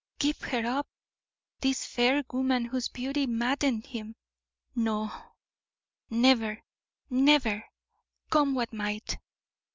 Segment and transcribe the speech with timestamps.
[0.17, 0.87] Give her up!
[1.59, 4.15] this fair woman whose beauty maddened him!
[4.75, 5.11] No!
[6.09, 6.63] never,
[7.11, 7.65] never
[8.31, 9.19] come what might!